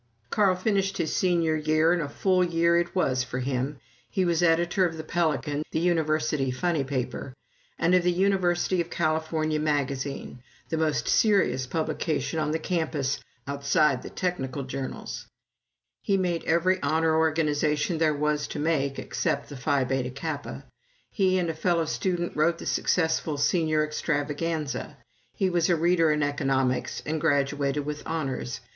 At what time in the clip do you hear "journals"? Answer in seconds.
14.63-15.27